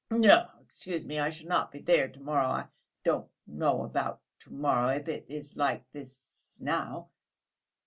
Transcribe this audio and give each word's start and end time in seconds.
"No, 0.09 0.49
excuse 0.63 1.05
me, 1.05 1.19
I 1.19 1.29
shall 1.29 1.47
not 1.47 1.71
be 1.71 1.77
there 1.79 2.07
to 2.07 2.19
morrow; 2.19 2.47
I 2.47 2.65
don't 3.03 3.29
know 3.45 3.83
about 3.83 4.19
to 4.39 4.51
morrow, 4.51 4.89
if 4.97 5.07
it 5.07 5.25
is 5.29 5.55
like 5.55 5.83
this 5.91 6.59
now...." 6.59 7.09